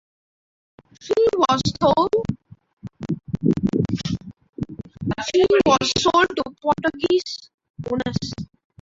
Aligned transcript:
She 0.99 1.13
was 1.37 1.61
sold 1.79 2.09
to 6.37 6.55
Portuguese 6.59 7.51
owners. 7.87 8.33